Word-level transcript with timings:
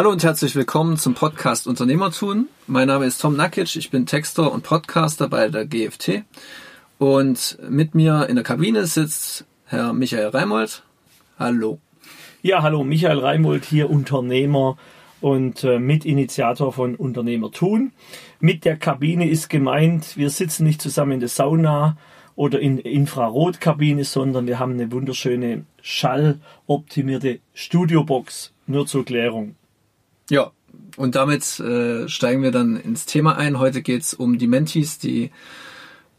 Hallo 0.00 0.12
und 0.12 0.24
herzlich 0.24 0.56
willkommen 0.56 0.96
zum 0.96 1.12
Podcast 1.12 1.66
Unternehmertun. 1.66 2.48
Mein 2.66 2.88
Name 2.88 3.04
ist 3.04 3.20
Tom 3.20 3.36
Nakic, 3.36 3.76
ich 3.76 3.90
bin 3.90 4.06
Texter 4.06 4.50
und 4.50 4.62
Podcaster 4.62 5.28
bei 5.28 5.50
der 5.50 5.66
GFT. 5.66 6.24
Und 6.96 7.58
mit 7.68 7.94
mir 7.94 8.26
in 8.30 8.36
der 8.36 8.42
Kabine 8.42 8.86
sitzt 8.86 9.44
Herr 9.66 9.92
Michael 9.92 10.28
Reimold. 10.28 10.84
Hallo. 11.38 11.80
Ja, 12.40 12.62
hallo, 12.62 12.82
Michael 12.82 13.18
Reimold 13.18 13.66
hier, 13.66 13.90
Unternehmer 13.90 14.78
und 15.20 15.64
äh, 15.64 15.78
Mitinitiator 15.78 16.72
von 16.72 16.94
Unternehmertun. 16.94 17.92
Mit 18.40 18.64
der 18.64 18.78
Kabine 18.78 19.28
ist 19.28 19.50
gemeint, 19.50 20.16
wir 20.16 20.30
sitzen 20.30 20.64
nicht 20.64 20.80
zusammen 20.80 21.12
in 21.12 21.20
der 21.20 21.28
Sauna 21.28 21.98
oder 22.36 22.58
in 22.58 22.78
Infrarotkabine, 22.78 24.04
sondern 24.04 24.46
wir 24.46 24.58
haben 24.58 24.72
eine 24.72 24.90
wunderschöne 24.92 25.66
schalloptimierte 25.82 27.40
Studiobox. 27.52 28.54
Nur 28.66 28.86
zur 28.86 29.04
Klärung. 29.04 29.56
Ja, 30.30 30.52
und 30.96 31.16
damit 31.16 31.60
äh, 31.60 32.08
steigen 32.08 32.42
wir 32.42 32.52
dann 32.52 32.76
ins 32.76 33.04
Thema 33.04 33.36
ein. 33.36 33.58
Heute 33.58 33.82
geht's 33.82 34.14
um 34.14 34.38
die 34.38 34.46
Mentees, 34.46 34.98
die 34.98 35.30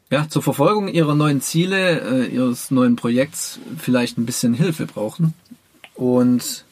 ja, 0.09 0.27
zur 0.27 0.41
Verfolgung 0.41 0.89
ihrer 0.89 1.15
neuen 1.15 1.39
Ziele, 1.39 2.25
äh, 2.25 2.27
ihres 2.27 2.69
neuen 2.69 2.97
Projekts 2.97 3.59
vielleicht 3.77 4.17
ein 4.17 4.25
bisschen 4.25 4.53
Hilfe 4.53 4.85
brauchen. 4.85 5.33
Und 5.95 6.65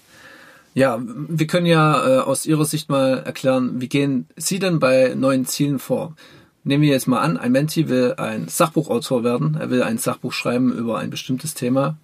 ja, 0.73 0.99
wir 1.01 1.47
können 1.47 1.65
ja 1.65 2.07
äh, 2.07 2.19
aus 2.19 2.45
Ihrer 2.45 2.65
Sicht 2.65 2.89
mal 2.89 3.19
erklären, 3.19 3.79
wie 3.81 3.87
gehen 3.87 4.27
Sie 4.35 4.59
denn 4.59 4.79
bei 4.79 5.13
neuen 5.15 5.45
Zielen 5.45 5.79
vor? 5.79 6.15
Nehmen 6.63 6.83
wir 6.83 6.89
jetzt 6.89 7.07
mal 7.07 7.21
an, 7.21 7.37
ein 7.37 7.53
Mentee 7.53 7.87
will 7.87 8.15
ein 8.17 8.49
Sachbuchautor 8.49 9.23
werden. 9.23 9.55
Er 9.59 9.69
will 9.69 9.81
ein 9.81 9.97
Sachbuch 9.97 10.33
schreiben 10.33 10.71
über 10.71 10.99
ein 10.99 11.09
bestimmtes 11.09 11.53
Thema. 11.53 11.97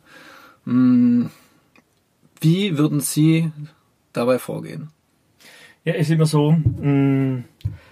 Hm, 0.65 1.29
wie 2.39 2.77
würden 2.77 3.01
Sie 3.01 3.51
dabei 4.13 4.39
vorgehen? 4.39 4.89
Ja, 5.85 5.93
ist 5.93 6.09
immer 6.09 6.25
so, 6.25 6.51
mm, 6.51 7.43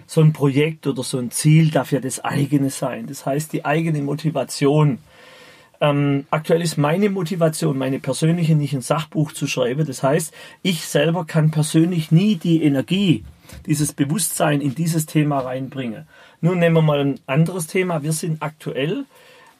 so 0.06 0.20
ein 0.20 0.32
Projekt 0.32 0.86
oder 0.88 1.04
so 1.04 1.18
ein 1.18 1.30
Ziel 1.30 1.70
darf 1.70 1.92
ja 1.92 2.00
das 2.00 2.24
eigene 2.24 2.70
sein. 2.70 3.06
Das 3.06 3.24
heißt, 3.24 3.52
die 3.52 3.64
eigene 3.64 4.02
Motivation. 4.02 4.98
Ähm, 5.80 6.26
aktuell 6.30 6.60
ist 6.60 6.76
meine 6.76 7.08
Motivation, 7.08 7.78
meine 7.78 8.00
persönliche, 8.00 8.56
nicht 8.56 8.74
ein 8.74 8.80
Sachbuch 8.80 9.32
zu 9.32 9.46
schreiben. 9.46 9.86
Das 9.86 10.02
heißt, 10.02 10.34
ich 10.62 10.86
selber 10.86 11.24
kann 11.24 11.52
persönlich 11.52 12.10
nie 12.10 12.34
die 12.34 12.64
Energie, 12.64 13.24
dieses 13.66 13.92
Bewusstsein 13.92 14.60
in 14.60 14.74
dieses 14.74 15.06
Thema 15.06 15.38
reinbringen. 15.40 16.06
Nun 16.40 16.58
nehmen 16.58 16.74
wir 16.74 16.82
mal 16.82 17.00
ein 17.00 17.20
anderes 17.26 17.68
Thema. 17.68 18.02
Wir 18.02 18.12
sind 18.12 18.42
aktuell 18.42 19.04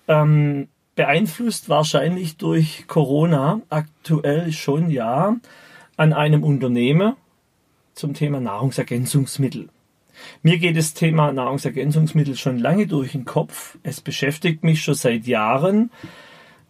ähm, 0.09 0.69
beeinflusst 0.97 1.69
wahrscheinlich 1.69 2.37
durch 2.37 2.87
Corona, 2.89 3.61
aktuell 3.71 4.53
schon 4.53 4.91
ja, 4.91 5.37
an 5.97 6.13
einem 6.13 6.43
Unternehmen, 6.43 7.15
zum 7.95 8.15
Thema 8.15 8.41
Nahrungsergänzungsmittel. 8.41 9.69
Mir 10.43 10.59
geht 10.59 10.77
das 10.77 10.95
Thema 10.95 11.33
Nahrungsergänzungsmittel 11.33 12.37
schon 12.37 12.59
lange 12.59 12.87
durch 12.87 13.13
den 13.13 13.25
Kopf. 13.25 13.79
Es 13.83 14.01
beschäftigt 14.01 14.63
mich 14.63 14.83
schon 14.83 14.95
seit 14.95 15.27
Jahren. 15.27 15.91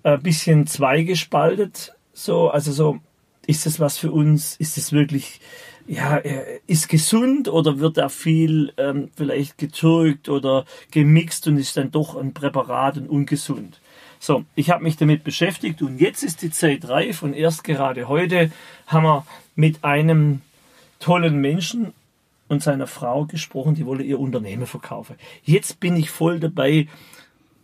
Ein 0.02 0.22
bisschen 0.22 0.67
zweigespaltet. 0.67 1.95
So, 2.12 2.48
also 2.48 2.72
so, 2.72 3.00
ist 3.47 3.67
das 3.67 3.80
was 3.80 3.98
für 3.98 4.12
uns? 4.12 4.56
Ist 4.56 4.78
es 4.78 4.92
wirklich, 4.92 5.41
ja, 5.86 6.17
äh, 6.19 6.61
ist 6.67 6.89
gesund 6.89 7.48
oder 7.48 7.78
wird 7.80 7.98
da 7.98 8.08
viel 8.08 8.72
ähm, 8.77 9.11
vielleicht 9.17 9.58
getürkt 9.58 10.28
oder 10.28 10.64
gemixt 10.91 11.47
und 11.47 11.58
ist 11.58 11.77
dann 11.77 11.91
doch 11.91 12.17
ein 12.17 12.33
Präparat 12.33 12.97
und 12.97 13.08
ungesund? 13.08 13.80
So, 14.20 14.45
ich 14.55 14.70
habe 14.70 14.83
mich 14.83 14.97
damit 14.97 15.22
beschäftigt 15.22 15.83
und 15.83 15.98
jetzt 16.00 16.22
ist 16.22 16.41
die 16.41 16.50
Zeit 16.50 16.89
reif 16.89 17.22
und 17.22 17.34
erst 17.34 17.62
gerade 17.62 18.08
heute 18.08 18.50
haben 18.86 19.05
wir 19.05 19.27
mit 19.55 19.84
einem 19.84 20.41
tollen 20.98 21.40
Menschen 21.40 21.92
und 22.48 22.62
seiner 22.62 22.86
Frau 22.86 23.26
gesprochen, 23.26 23.74
die 23.74 23.86
wolle 23.86 24.04
ihr 24.04 24.20
Unternehmen 24.20 24.66
verkaufen. 24.66 25.16
Jetzt 25.42 25.80
bin 25.80 25.96
ich 25.96 26.10
voll 26.10 26.40
dabei 26.40 26.88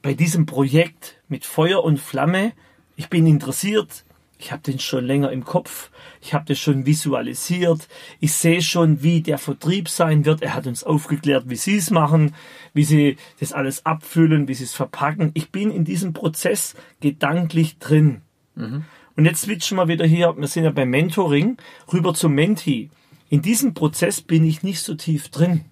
bei 0.02 0.14
diesem 0.14 0.46
Projekt 0.46 1.20
mit 1.28 1.44
Feuer 1.44 1.84
und 1.84 1.98
Flamme. 1.98 2.52
Ich 2.96 3.08
bin 3.08 3.26
interessiert. 3.26 4.04
Ich 4.38 4.52
habe 4.52 4.62
den 4.62 4.78
schon 4.78 5.04
länger 5.04 5.30
im 5.32 5.44
Kopf. 5.44 5.90
Ich 6.22 6.32
habe 6.32 6.46
das 6.46 6.58
schon 6.58 6.86
visualisiert. 6.86 7.88
Ich 8.20 8.32
sehe 8.32 8.62
schon, 8.62 9.02
wie 9.02 9.20
der 9.20 9.36
Vertrieb 9.36 9.90
sein 9.90 10.24
wird. 10.24 10.40
Er 10.40 10.54
hat 10.54 10.66
uns 10.66 10.82
aufgeklärt, 10.82 11.50
wie 11.50 11.56
sie 11.56 11.76
es 11.76 11.90
machen, 11.90 12.34
wie 12.72 12.84
sie 12.84 13.16
das 13.38 13.52
alles 13.52 13.84
abfüllen, 13.84 14.48
wie 14.48 14.54
sie 14.54 14.64
es 14.64 14.72
verpacken. 14.72 15.30
Ich 15.34 15.50
bin 15.50 15.70
in 15.70 15.84
diesem 15.84 16.14
Prozess 16.14 16.74
gedanklich 17.00 17.78
drin. 17.78 18.22
Mhm. 18.54 18.86
Und 19.14 19.26
jetzt 19.26 19.42
switchen 19.42 19.76
wir 19.76 19.88
wieder 19.88 20.06
hier, 20.06 20.34
wir 20.34 20.48
sind 20.48 20.64
ja 20.64 20.70
beim 20.70 20.88
Mentoring, 20.88 21.58
rüber 21.92 22.14
zum 22.14 22.32
Menti. 22.32 22.88
In 23.30 23.41
diesem 23.41 23.72
Prozess 23.72 24.20
bin 24.20 24.44
ich 24.44 24.62
nicht 24.62 24.82
so 24.82 24.94
tief 24.94 25.30
drin. 25.30 25.64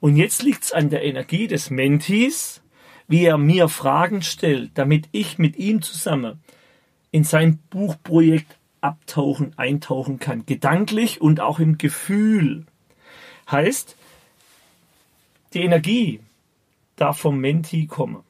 Und 0.00 0.16
jetzt 0.16 0.42
liegt 0.42 0.64
es 0.64 0.72
an 0.72 0.88
der 0.88 1.04
Energie 1.04 1.46
des 1.46 1.68
Mentis, 1.68 2.62
wie 3.06 3.24
er 3.24 3.36
mir 3.36 3.68
Fragen 3.68 4.22
stellt, 4.22 4.70
damit 4.74 5.08
ich 5.12 5.36
mit 5.36 5.56
ihm 5.56 5.82
zusammen 5.82 6.40
in 7.10 7.24
sein 7.24 7.58
Buchprojekt 7.68 8.56
abtauchen, 8.80 9.52
eintauchen 9.58 10.18
kann. 10.18 10.46
Gedanklich 10.46 11.20
und 11.20 11.40
auch 11.40 11.58
im 11.58 11.76
Gefühl. 11.76 12.64
Heißt, 13.50 13.96
die 15.52 15.62
Energie 15.62 16.20
darf 16.96 17.18
vom 17.18 17.38
Menti 17.38 17.86
kommen. 17.86 18.22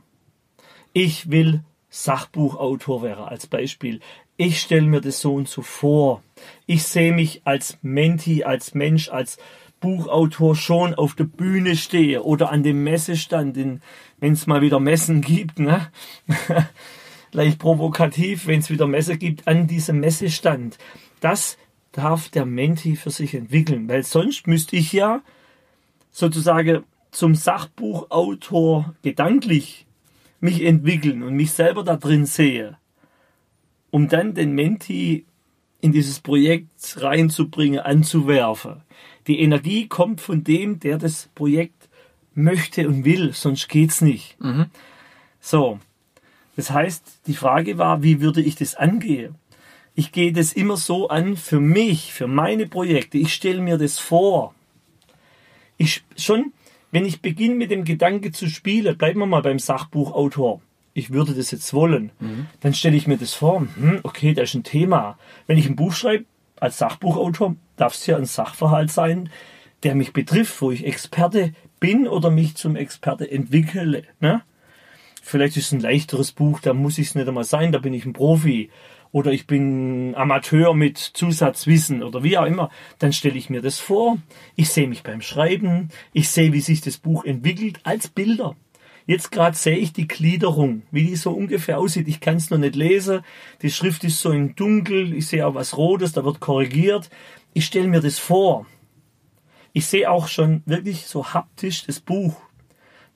Ich 0.93 1.31
will 1.31 1.63
Sachbuchautor 1.89 3.03
werden 3.03 3.25
als 3.25 3.47
Beispiel 3.47 4.01
ich 4.37 4.61
stelle 4.61 4.87
mir 4.87 5.01
das 5.01 5.21
so 5.21 5.35
und 5.35 5.49
so 5.49 5.63
vor. 5.63 6.23
Ich 6.67 6.85
sehe 6.85 7.13
mich 7.13 7.43
als 7.45 7.79
Menti, 7.83 8.45
als 8.45 8.75
Mensch, 8.75 9.09
als 9.09 9.39
Buchautor 9.81 10.57
schon 10.57 10.95
auf 10.95 11.15
der 11.15 11.25
Bühne 11.25 11.77
stehe 11.77 12.23
oder 12.23 12.51
an 12.51 12.63
dem 12.63 12.83
Messestand, 12.85 13.57
wenn 13.57 14.33
es 14.33 14.47
mal 14.47 14.63
wieder 14.63 14.81
Messen 14.81 15.21
gibt, 15.21 15.59
ne? 15.59 15.91
leicht 17.33 17.59
provokativ, 17.59 18.47
wenn 18.47 18.61
es 18.61 18.71
wieder 18.71 18.87
Messe 18.87 19.19
gibt, 19.19 19.47
an 19.47 19.67
diesem 19.67 20.01
Messestand. 20.01 20.79
Das 21.21 21.59
darf 21.93 22.29
der 22.31 22.47
Menti 22.47 22.97
für 22.97 23.11
sich 23.11 23.35
entwickeln, 23.35 23.89
weil 23.89 24.03
sonst 24.05 24.47
müsste 24.47 24.77
ich 24.77 24.93
ja 24.93 25.23
sozusagen 26.11 26.85
zum 27.11 27.35
Sachbuchautor 27.35 28.95
gedanklich 29.03 29.87
mich 30.41 30.63
entwickeln 30.63 31.23
und 31.23 31.35
mich 31.35 31.53
selber 31.53 31.85
da 31.85 31.97
drin 31.97 32.25
sehe 32.25 32.79
um 33.97 34.09
dann 34.09 34.35
den 34.35 34.53
Menti 34.53 35.25
in 35.81 35.93
dieses 35.93 36.21
Projekt 36.21 36.97
reinzubringen, 37.01 37.81
anzuwerfen. 37.81 38.83
Die 39.27 39.41
Energie 39.41 39.89
kommt 39.89 40.21
von 40.21 40.45
dem, 40.45 40.81
der 40.81 40.99
das 40.99 41.29
Projekt 41.35 41.89
möchte 42.35 42.87
und 42.89 43.05
will, 43.05 43.33
sonst 43.33 43.69
geht's 43.69 44.01
nicht. 44.01 44.41
Mhm. 44.41 44.67
So. 45.41 45.79
Das 46.55 46.71
heißt, 46.71 47.21
die 47.27 47.35
Frage 47.35 47.77
war, 47.77 48.03
wie 48.03 48.21
würde 48.21 48.41
ich 48.41 48.55
das 48.55 48.75
angehen? 48.75 49.35
Ich 49.95 50.13
gehe 50.13 50.33
das 50.33 50.53
immer 50.53 50.77
so 50.77 51.09
an 51.09 51.37
für 51.37 51.61
mich, 51.61 52.13
für 52.13 52.27
meine 52.27 52.67
Projekte. 52.67 53.19
Ich 53.19 53.33
stelle 53.33 53.61
mir 53.61 53.79
das 53.79 53.99
vor. 53.99 54.55
Ich 55.77 56.03
schon, 56.17 56.53
wenn 56.91 57.05
ich 57.05 57.21
beginne 57.21 57.55
mit 57.55 57.71
dem 57.71 57.85
Gedanke 57.85 58.33
zu 58.33 58.49
spielen, 58.49 58.97
bleiben 58.97 59.21
wir 59.21 59.27
mal 59.27 59.43
beim 59.43 59.59
Sachbuchautor 59.59 60.61
ich 60.97 61.13
würde 61.13 61.35
das 61.35 61.51
jetzt 61.51 61.75
wollen, 61.75 62.11
mhm. 62.21 62.47
dann 62.61 62.73
stelle 62.73 62.97
ich 62.97 63.07
mir 63.07 63.19
das 63.19 63.35
vor, 63.35 63.61
hm, 63.61 64.01
okay, 64.03 64.33
da 64.33 64.43
ist 64.43 64.55
ein 64.55 64.65
Thema. 64.65 65.19
Wenn 65.47 65.59
ich 65.59 65.69
ein 65.69 65.77
Buch 65.77 65.93
schreibe, 65.93 66.25
als 66.59 66.79
Sachbuchautor, 66.79 67.55
darf 67.77 67.95
es 67.95 68.07
ja 68.07 68.17
ein 68.17 68.25
Sachverhalt 68.25 68.91
sein, 68.91 69.29
der 69.83 69.95
mich 69.95 70.15
betrifft, 70.15 70.63
wo 70.63 70.71
ich 70.71 70.87
Experte 70.87 71.53
bin 71.81 72.09
oder 72.09 72.31
mich 72.31 72.57
zum 72.57 72.77
Experte 72.77 73.31
entwickle. 73.31 74.05
Ne? 74.21 74.41
Vielleicht 75.23 75.59
ist 75.59 75.67
es 75.67 75.73
ein 75.73 75.81
leichteres 75.81 76.33
Buch, 76.33 76.61
da 76.61 76.73
muss 76.73 76.97
ich 76.97 77.09
es 77.09 77.15
nicht 77.15 77.29
einmal 77.29 77.45
sein, 77.45 77.73
da 77.73 77.79
bin 77.79 77.93
ich 77.93 78.07
ein 78.07 78.15
Profi. 78.15 78.71
Oder 79.13 79.33
ich 79.33 79.47
bin 79.47 80.15
Amateur 80.15 80.75
mit 80.75 80.99
Zusatzwissen 80.99 82.03
oder 82.03 82.23
wie 82.23 82.37
auch 82.39 82.45
immer. 82.45 82.71
Dann 82.99 83.13
stelle 83.13 83.39
ich 83.39 83.49
mir 83.49 83.63
das 83.63 83.79
vor. 83.79 84.19
Ich 84.57 84.69
sehe 84.71 84.89
mich 84.89 85.03
beim 85.03 85.23
Schreiben. 85.23 85.91
Ich 86.13 86.29
sehe, 86.29 86.53
wie 86.53 86.61
sich 86.61 86.81
das 86.81 86.99
Buch 86.99 87.25
entwickelt 87.25 87.81
als 87.85 88.09
Bilder. 88.09 88.57
Jetzt 89.07 89.31
gerade 89.31 89.57
sehe 89.57 89.77
ich 89.77 89.93
die 89.93 90.09
Gliederung, 90.09 90.83
wie 90.91 91.05
die 91.05 91.17
so 91.17 91.31
ungefähr 91.31 91.79
aussieht. 91.79 92.09
Ich 92.09 92.21
kann 92.21 92.37
es 92.37 92.51
noch 92.51 92.59
nicht 92.59 92.75
lesen. 92.75 93.21
Die 93.63 93.71
Schrift 93.71 94.03
ist 94.03 94.21
so 94.21 94.33
im 94.33 94.57
Dunkel. 94.57 95.15
Ich 95.15 95.29
sehe 95.29 95.47
auch 95.47 95.55
was 95.55 95.77
Rotes, 95.77 96.13
da 96.13 96.25
wird 96.25 96.41
korrigiert. 96.41 97.09
Ich 97.55 97.67
stelle 97.67 97.87
mir 97.87 98.01
das 98.01 98.19
vor. 98.19 98.67
Ich 99.73 99.87
sehe 99.87 100.11
auch 100.11 100.27
schon 100.27 100.63
wirklich 100.67 101.07
so 101.07 101.35
haptisch 101.35 101.85
das 101.85 102.01
Buch. 102.01 102.41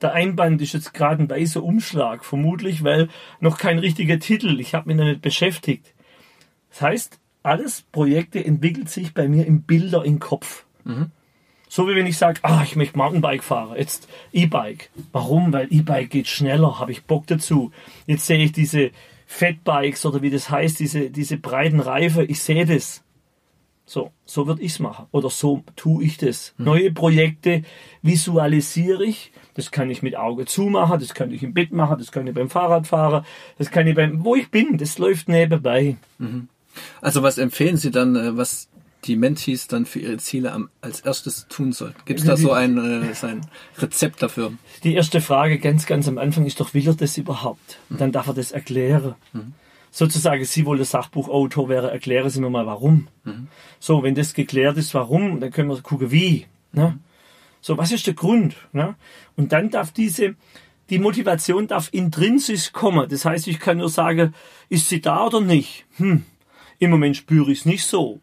Der 0.01 0.13
Einband 0.13 0.61
ist 0.61 0.73
jetzt 0.73 0.93
gerade 0.93 1.23
ein 1.23 1.29
weißer 1.29 1.61
Umschlag, 1.61 2.23
vermutlich, 2.23 2.83
weil 2.83 3.09
noch 3.39 3.57
kein 3.57 3.77
richtiger 3.77 4.19
Titel. 4.19 4.59
Ich 4.59 4.73
habe 4.73 4.87
mich 4.87 4.97
noch 4.97 5.05
nicht 5.05 5.21
beschäftigt. 5.21 5.93
Das 6.69 6.81
heißt, 6.81 7.19
alles 7.43 7.83
Projekte 7.91 8.43
entwickelt 8.43 8.89
sich 8.89 9.13
bei 9.13 9.27
mir 9.27 9.45
im 9.45 9.63
Bilder 9.63 10.05
im 10.05 10.19
Kopf. 10.19 10.65
Mhm. 10.83 11.11
So 11.73 11.87
wie 11.87 11.95
wenn 11.95 12.05
ich 12.05 12.17
sage, 12.17 12.41
ah, 12.43 12.63
ich 12.65 12.75
möchte 12.75 12.97
Mountainbike 12.97 13.45
fahren, 13.45 13.77
jetzt 13.77 14.09
E-Bike. 14.33 14.89
Warum? 15.13 15.53
Weil 15.53 15.69
E-Bike 15.71 16.09
geht 16.09 16.27
schneller, 16.27 16.81
habe 16.81 16.91
ich 16.91 17.05
Bock 17.05 17.27
dazu. 17.27 17.71
Jetzt 18.07 18.27
sehe 18.27 18.43
ich 18.43 18.51
diese 18.51 18.91
Fatbikes 19.25 20.05
oder 20.05 20.21
wie 20.21 20.29
das 20.29 20.49
heißt, 20.49 20.81
diese, 20.81 21.09
diese 21.09 21.37
breiten 21.37 21.79
Reifen, 21.79 22.25
ich 22.27 22.41
sehe 22.41 22.65
das. 22.65 23.03
So, 23.85 24.11
so 24.25 24.47
würde 24.47 24.61
ich 24.61 24.73
es 24.73 24.79
machen. 24.79 25.05
Oder 25.11 25.29
so 25.29 25.63
tue 25.77 26.03
ich 26.03 26.17
das. 26.17 26.53
Mhm. 26.57 26.65
Neue 26.65 26.91
Projekte 26.91 27.63
visualisiere 28.01 29.05
ich. 29.05 29.31
Das 29.53 29.71
kann 29.71 29.89
ich 29.89 30.03
mit 30.03 30.17
Auge 30.17 30.43
zumachen, 30.43 30.99
das 30.99 31.13
kann 31.13 31.31
ich 31.31 31.41
im 31.41 31.53
Bett 31.53 31.71
machen, 31.71 31.99
das 31.99 32.11
kann 32.11 32.27
ich 32.27 32.33
beim 32.33 32.49
Fahrradfahrer, 32.49 33.23
das 33.57 33.71
kann 33.71 33.87
ich 33.87 33.95
beim, 33.95 34.25
wo 34.25 34.35
ich 34.35 34.51
bin, 34.51 34.77
das 34.77 34.97
läuft 34.97 35.29
nebenbei. 35.29 35.95
Mhm. 36.17 36.49
Also 36.99 37.23
was 37.23 37.37
empfehlen 37.37 37.77
Sie 37.77 37.91
dann, 37.91 38.17
äh, 38.17 38.35
was 38.35 38.67
die 39.05 39.15
Mentees 39.15 39.67
dann 39.67 39.85
für 39.85 39.99
ihre 39.99 40.17
Ziele 40.17 40.51
am, 40.51 40.69
als 40.81 41.01
erstes 41.01 41.47
tun 41.47 41.71
sollten? 41.73 41.99
Gibt 42.05 42.19
es 42.19 42.25
da 42.25 42.37
so 42.37 42.51
ein, 42.53 42.77
äh, 42.77 43.13
so 43.13 43.27
ein 43.27 43.41
Rezept 43.77 44.21
dafür? 44.21 44.53
Die 44.83 44.93
erste 44.93 45.21
Frage 45.21 45.59
ganz, 45.59 45.85
ganz 45.85 46.07
am 46.07 46.17
Anfang 46.17 46.45
ist 46.45 46.59
doch, 46.59 46.73
will 46.73 46.87
er 46.87 46.93
das 46.93 47.17
überhaupt? 47.17 47.79
Mhm. 47.89 47.97
Dann 47.97 48.11
darf 48.11 48.27
er 48.27 48.33
das 48.33 48.51
erklären. 48.51 49.15
Mhm 49.33 49.53
sozusagen 49.91 50.43
Sie 50.45 50.65
wohl 50.65 50.77
der 50.77 50.85
Sachbuchautor 50.85 51.69
wäre, 51.69 51.91
erklären 51.91 52.29
Sie 52.29 52.39
mir 52.39 52.49
mal 52.49 52.65
warum. 52.65 53.07
Mhm. 53.25 53.49
So, 53.79 54.01
wenn 54.01 54.15
das 54.15 54.33
geklärt 54.33 54.77
ist, 54.77 54.93
warum, 54.93 55.39
dann 55.39 55.51
können 55.51 55.69
wir 55.69 55.79
gucken, 55.81 56.11
wie. 56.11 56.47
Ne? 56.71 56.97
So, 57.59 57.77
was 57.77 57.91
ist 57.91 58.07
der 58.07 58.15
Grund? 58.15 58.55
Ne? 58.71 58.95
Und 59.35 59.51
dann 59.51 59.69
darf 59.69 59.91
diese, 59.91 60.35
die 60.89 60.97
Motivation 60.97 61.67
darf 61.67 61.89
intrinsisch 61.91 62.71
kommen. 62.71 63.07
Das 63.09 63.25
heißt, 63.25 63.47
ich 63.47 63.59
kann 63.59 63.77
nur 63.77 63.89
sagen, 63.89 64.33
ist 64.69 64.89
sie 64.89 65.01
da 65.01 65.27
oder 65.27 65.41
nicht? 65.41 65.85
Hm, 65.97 66.23
im 66.79 66.89
Moment 66.89 67.17
spüre 67.17 67.51
ich 67.51 67.59
es 67.59 67.65
nicht 67.65 67.85
so. 67.85 68.21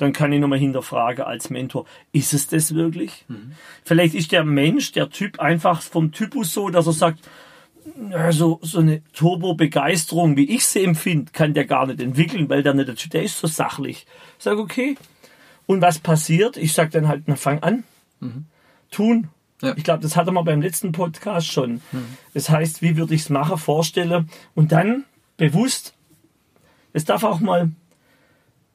Dann 0.00 0.14
kann 0.14 0.32
ich 0.32 0.40
nochmal 0.40 0.58
hinterfragen 0.58 1.26
als 1.26 1.50
Mentor, 1.50 1.84
ist 2.12 2.32
es 2.32 2.46
das 2.46 2.74
wirklich? 2.74 3.26
Mhm. 3.28 3.52
Vielleicht 3.84 4.14
ist 4.14 4.32
der 4.32 4.44
Mensch, 4.44 4.92
der 4.92 5.10
Typ 5.10 5.40
einfach 5.40 5.82
vom 5.82 6.10
Typus 6.10 6.54
so, 6.54 6.70
dass 6.70 6.86
er 6.86 6.94
sagt, 6.94 7.28
also 8.12 8.58
so 8.62 8.78
eine 8.78 9.02
Turbo-Begeisterung, 9.12 10.38
wie 10.38 10.50
ich 10.50 10.64
sie 10.64 10.84
empfinde, 10.84 11.32
kann 11.32 11.52
der 11.52 11.66
gar 11.66 11.86
nicht 11.86 12.00
entwickeln, 12.00 12.48
weil 12.48 12.62
der 12.62 12.72
nicht, 12.72 13.12
der 13.12 13.22
ist 13.22 13.38
so 13.38 13.46
sachlich. 13.46 14.06
Ich 14.38 14.44
sage, 14.44 14.60
okay. 14.60 14.96
Und 15.66 15.82
was 15.82 15.98
passiert? 15.98 16.56
Ich 16.56 16.72
sage 16.72 16.90
dann 16.90 17.06
halt, 17.06 17.24
na 17.26 17.36
fang 17.36 17.62
an. 17.62 17.84
Mhm. 18.20 18.46
Tun. 18.90 19.28
Ja. 19.60 19.74
Ich 19.76 19.84
glaube, 19.84 20.02
das 20.02 20.16
hatte 20.16 20.32
man 20.32 20.46
beim 20.46 20.62
letzten 20.62 20.92
Podcast 20.92 21.46
schon. 21.46 21.82
Mhm. 21.92 22.16
Das 22.32 22.48
heißt, 22.48 22.80
wie 22.80 22.96
würde 22.96 23.14
ich 23.14 23.20
es 23.20 23.28
machen, 23.28 23.58
vorstellen 23.58 24.30
und 24.54 24.72
dann 24.72 25.04
bewusst, 25.36 25.92
es 26.94 27.04
darf 27.04 27.22
auch 27.22 27.40
mal 27.40 27.70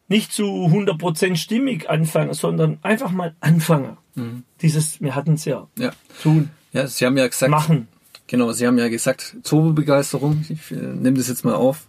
nicht 0.07 0.31
zu 0.31 0.43
100% 0.43 1.35
stimmig 1.35 1.89
anfangen, 1.89 2.33
sondern 2.33 2.77
einfach 2.81 3.11
mal 3.11 3.35
anfangen. 3.39 3.97
Mhm. 4.15 4.43
Dieses, 4.61 5.01
wir 5.01 5.15
hatten 5.15 5.33
es 5.33 5.45
ja. 5.45 5.67
ja. 5.77 5.91
Tun. 6.21 6.49
Ja, 6.73 6.87
Sie 6.87 7.05
haben 7.05 7.17
ja 7.17 7.27
gesagt, 7.27 7.49
machen. 7.49 7.87
Genau, 8.27 8.51
Sie 8.51 8.65
haben 8.65 8.77
ja 8.77 8.89
gesagt, 8.89 9.37
Turbobegeisterung, 9.43 10.45
ich 10.49 10.71
äh, 10.71 10.75
nehme 10.75 11.17
das 11.17 11.27
jetzt 11.27 11.45
mal 11.45 11.55
auf. 11.55 11.85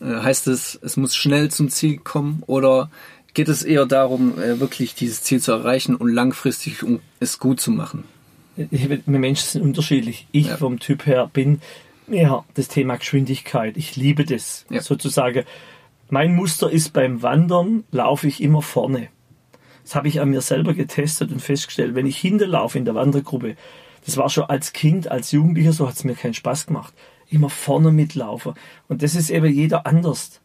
Äh, 0.00 0.04
heißt 0.04 0.46
es, 0.48 0.78
es 0.82 0.96
muss 0.96 1.14
schnell 1.14 1.50
zum 1.50 1.68
Ziel 1.68 1.98
kommen 1.98 2.42
oder 2.46 2.90
geht 3.34 3.48
es 3.48 3.62
eher 3.62 3.86
darum, 3.86 4.38
äh, 4.38 4.60
wirklich 4.60 4.94
dieses 4.94 5.22
Ziel 5.22 5.40
zu 5.40 5.52
erreichen 5.52 5.94
und 5.96 6.08
langfristig 6.08 6.82
um 6.82 7.00
es 7.18 7.38
gut 7.38 7.60
zu 7.60 7.70
machen? 7.70 8.04
Wir 8.56 9.00
Menschen 9.06 9.46
sind 9.46 9.62
unterschiedlich. 9.62 10.26
Ich 10.32 10.48
ja. 10.48 10.56
vom 10.56 10.80
Typ 10.80 11.06
her 11.06 11.30
bin 11.32 11.60
ja 12.08 12.44
das 12.54 12.68
Thema 12.68 12.96
Geschwindigkeit. 12.96 13.76
Ich 13.76 13.96
liebe 13.96 14.24
das. 14.24 14.66
Ja. 14.68 14.82
Sozusagen, 14.82 15.44
mein 16.10 16.34
Muster 16.34 16.70
ist 16.70 16.92
beim 16.92 17.22
Wandern, 17.22 17.84
laufe 17.90 18.26
ich 18.26 18.42
immer 18.42 18.62
vorne. 18.62 19.08
Das 19.82 19.94
habe 19.94 20.08
ich 20.08 20.20
an 20.20 20.30
mir 20.30 20.40
selber 20.40 20.74
getestet 20.74 21.32
und 21.32 21.40
festgestellt. 21.40 21.94
Wenn 21.94 22.06
ich 22.06 22.18
hinterlaufe 22.18 22.78
in 22.78 22.84
der 22.84 22.94
Wandergruppe, 22.94 23.56
das 24.04 24.16
war 24.16 24.28
schon 24.28 24.44
als 24.44 24.72
Kind, 24.72 25.10
als 25.10 25.32
Jugendlicher, 25.32 25.72
so 25.72 25.86
hat 25.86 25.94
es 25.94 26.04
mir 26.04 26.14
keinen 26.14 26.34
Spaß 26.34 26.66
gemacht. 26.66 26.94
Immer 27.28 27.50
vorne 27.50 27.92
mitlaufen. 27.92 28.54
Und 28.88 29.02
das 29.02 29.14
ist 29.14 29.30
eben 29.30 29.52
jeder 29.52 29.86
anders. 29.86 30.40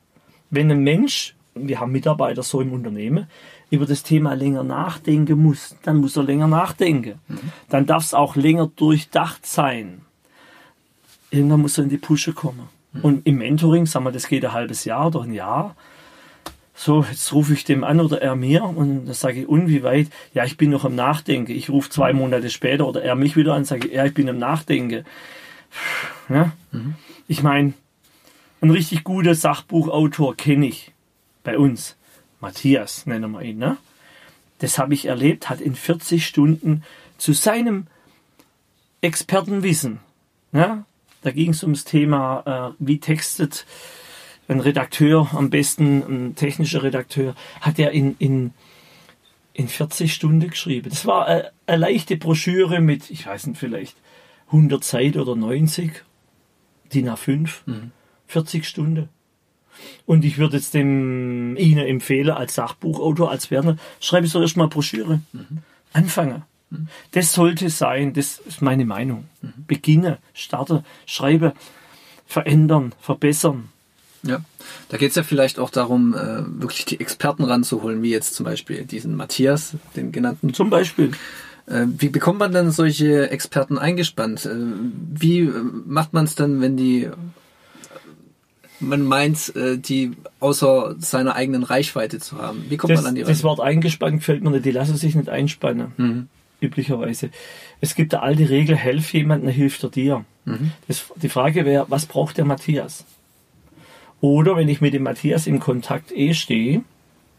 Wenn 0.50 0.72
ein 0.72 0.84
Mensch, 0.84 1.36
wir 1.56 1.80
haben 1.80 1.92
Mitarbeiter 1.92 2.44
so 2.44 2.62
im 2.62 2.74
Unternehmen, 2.74 3.28
über 3.70 3.86
das 3.86 4.04
Thema 4.04 4.34
länger 4.34 4.64
nachdenken 4.64 5.42
muss, 5.42 5.76
dann 5.84 5.98
muss 5.98 6.16
er 6.16 6.24
länger 6.24 6.48
nachdenken. 6.48 7.20
Mhm. 7.28 7.40
Dann 7.70 7.86
darf 7.86 8.04
es 8.04 8.14
auch 8.14 8.36
länger 8.36 8.72
durchdacht 8.76 9.46
sein. 9.46 10.02
Irgendwann 11.32 11.62
muss 11.62 11.78
er 11.78 11.86
in 11.86 11.90
die 11.90 11.98
Pusche 11.98 12.34
kommen. 12.34 12.70
Mhm. 12.96 13.02
Und 13.02 13.28
im 13.28 13.38
Mentoring, 13.38 13.86
sagen 13.86 14.06
wir, 14.06 14.12
das 14.12 14.28
geht 14.28 14.44
ein 14.46 14.54
halbes 14.54 14.86
Jahr 14.86 15.08
oder 15.08 15.22
ein 15.22 15.34
Jahr, 15.34 15.76
so, 16.78 17.06
jetzt 17.10 17.32
rufe 17.32 17.54
ich 17.54 17.64
dem 17.64 17.86
an 17.86 18.02
oder 18.02 18.22
er 18.22 18.36
mir 18.36 18.66
und 18.66 19.06
dann 19.06 19.14
sage 19.14 19.42
ich, 19.42 19.48
und 19.48 19.70
wie 19.70 19.82
weit? 19.84 20.08
Ja, 20.34 20.44
ich 20.44 20.58
bin 20.58 20.72
noch 20.72 20.84
am 20.84 20.94
Nachdenken. 20.94 21.54
Ich 21.54 21.70
rufe 21.70 21.90
zwei 21.90 22.12
Monate 22.12 22.50
später 22.50 22.86
oder 22.86 23.02
er 23.02 23.16
mich 23.16 23.38
wieder 23.38 23.54
an, 23.54 23.64
sage, 23.64 23.94
ja, 23.94 24.06
ich 24.06 24.14
bin 24.14 24.28
am 24.28 24.38
Nachdenken. 24.38 25.06
Ja? 26.28 26.52
Mhm. 26.72 26.96
Ich 27.30 27.44
meine, 27.44 27.74
ein 28.62 28.72
richtig 28.72 29.06
guter 29.06 29.36
Sachbuchautor 29.36 30.36
kenne 30.36 30.68
ich 30.68 30.92
bei 31.44 31.58
uns. 31.58 31.96
Matthias 32.42 33.06
nennen 33.06 33.32
wir 33.32 33.42
ihn. 33.42 33.58
Ne? 33.58 33.78
Das 34.60 34.78
habe 34.78 34.94
ich 34.94 35.06
erlebt, 35.06 35.50
hat 35.50 35.62
in 35.62 35.76
40 35.76 36.26
Stunden 36.26 36.84
zu 37.18 37.32
seinem 37.32 37.88
Expertenwissen, 39.00 40.00
ne? 40.52 40.84
Da 41.26 41.32
ging 41.32 41.50
es 41.50 41.64
ums 41.64 41.86
Thema, 41.86 42.76
äh, 42.76 42.76
wie 42.78 43.00
textet 43.00 43.66
ein 44.48 44.60
Redakteur, 44.60 45.30
am 45.34 45.50
besten 45.50 46.04
ein 46.04 46.36
technischer 46.36 46.84
Redakteur, 46.84 47.36
hat 47.62 47.80
er 47.80 47.92
in, 47.92 48.16
in, 48.20 48.54
in 49.54 49.68
40 49.68 50.14
Stunden 50.14 50.48
geschrieben. 50.48 50.92
Das 50.92 51.08
war 51.08 51.26
eine, 51.26 51.52
eine 51.66 51.78
leichte 51.78 52.16
Broschüre 52.16 52.80
mit, 52.80 53.10
ich 53.10 53.26
weiß 53.26 53.48
nicht, 53.48 53.58
vielleicht 53.58 53.98
100 54.48 54.84
Seiten 54.84 55.20
oder 55.20 55.36
90, 55.36 56.04
DIN 56.94 57.10
A5, 57.10 57.50
mhm. 57.66 57.92
40 58.28 58.68
Stunden. 58.68 59.10
Und 60.06 60.24
ich 60.26 60.38
würde 60.38 60.58
jetzt 60.58 60.76
dem 60.76 61.58
Ihnen 61.58 61.88
empfehlen, 61.88 62.30
als 62.30 62.54
Sachbuchautor, 62.54 63.32
als 63.32 63.50
Werner, 63.50 63.78
schreibe 64.00 64.28
so 64.28 64.40
erstmal 64.42 64.68
Broschüre. 64.68 65.22
Mhm. 65.34 65.64
Anfangen. 65.92 66.44
Das 67.12 67.34
sollte 67.34 67.70
sein, 67.70 68.14
das 68.14 68.40
ist 68.40 68.62
meine 68.62 68.86
Meinung. 68.86 69.26
Beginne, 69.68 70.18
starte, 70.34 70.84
schreibe, 71.06 71.54
verändern, 72.26 72.94
verbessern. 73.00 73.70
Ja, 74.24 74.42
da 74.90 74.98
geht 74.98 75.10
es 75.10 75.16
ja 75.16 75.24
vielleicht 75.24 75.60
auch 75.60 75.70
darum, 75.70 76.16
äh, 76.16 76.44
wirklich 76.62 76.86
die 76.86 77.00
Experten 77.00 77.44
ranzuholen, 77.44 78.02
wie 78.02 78.10
jetzt 78.10 78.34
zum 78.34 78.46
Beispiel 78.46 78.84
diesen 78.84 79.16
Matthias, 79.16 79.76
den 79.96 80.12
genannten. 80.12 80.54
Zum 80.54 80.72
Beispiel. 80.72 81.12
Äh, 81.68 81.86
wie 81.98 82.10
bekommt 82.10 82.40
man 82.40 82.52
dann 82.52 82.72
solche 82.72 83.30
Experten 83.30 83.78
eingespannt? 83.78 84.48
Äh, 84.48 84.56
wie 84.56 85.44
macht 85.86 86.14
man 86.14 86.26
es 86.26 86.34
dann, 86.34 86.60
wenn 86.60 86.76
die 86.76 87.10
man 88.82 89.04
meint, 89.04 89.54
die 89.56 90.12
außer 90.42 90.96
seiner 91.00 91.36
eigenen 91.36 91.64
Reichweite 91.64 92.20
zu 92.20 92.38
haben? 92.42 92.66
Wie 92.68 92.76
kommt 92.76 92.92
das, 92.92 93.02
man 93.02 93.10
an 93.10 93.16
die 93.16 93.22
Reichweite? 93.22 93.38
Das 93.38 93.44
Wort 93.44 93.62
eingespannt 93.62 94.22
fällt 94.22 94.44
mir 94.44 94.52
nicht, 94.52 94.66
die 94.66 94.72
lassen 94.72 94.98
sich 94.98 95.16
nicht 95.16 95.30
einspannen. 95.30 95.94
Mhm. 95.96 96.28
Üblicherweise. 96.66 97.30
Es 97.82 97.96
gibt 97.96 98.14
eine 98.14 98.24
alte 98.24 98.50
Regel, 98.50 98.76
helf 98.76 99.14
jemandem, 99.14 99.50
hilft 99.50 99.84
er 99.84 99.90
dir. 99.90 100.26
Mhm. 100.46 100.72
Das, 100.88 101.06
die 101.16 101.30
Frage 101.30 101.66
wäre, 101.66 101.86
was 101.90 102.06
braucht 102.06 102.38
der 102.38 102.46
Matthias? 102.46 103.06
Oder 104.22 104.56
wenn 104.56 104.70
ich 104.70 104.82
mit 104.82 104.94
dem 104.94 105.04
Matthias 105.04 105.48
in 105.48 105.60
Kontakt 105.60 106.12
eh 106.12 106.34
stehe, 106.34 106.84